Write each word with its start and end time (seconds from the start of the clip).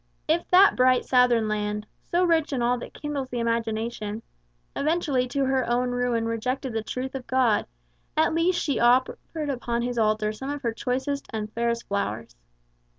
If 0.27 0.47
that 0.49 0.75
bright 0.75 1.05
southern 1.05 1.47
land, 1.47 1.85
so 2.05 2.23
rich 2.23 2.51
in 2.51 2.63
all 2.63 2.79
that 2.79 2.95
kindles 2.99 3.29
the 3.29 3.37
imagination, 3.39 4.23
eventually 4.75 5.27
to 5.27 5.45
her 5.45 5.69
own 5.69 5.91
ruin 5.91 6.25
rejected 6.25 6.73
the 6.73 6.81
truth 6.81 7.13
of 7.13 7.27
God, 7.27 7.67
at 8.17 8.33
least 8.33 8.59
she 8.59 8.79
offered 8.79 9.19
upon 9.51 9.83
his 9.83 9.99
altar 9.99 10.33
some 10.33 10.49
of 10.49 10.63
her 10.63 10.73
choicest 10.73 11.27
and 11.31 11.53
fairest 11.53 11.87
flowers. 11.87 12.35